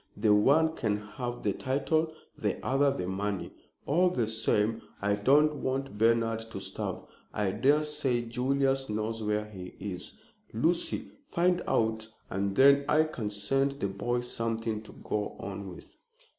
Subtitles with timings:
[0.17, 3.51] The one can have the title, the other the money.
[3.85, 7.03] All the same I don't want Bernard to starve.
[7.35, 10.15] I daresay Julius knows where he is,
[10.53, 11.11] Lucy.
[11.29, 15.95] Find out, and then I can send the boy something to go on with."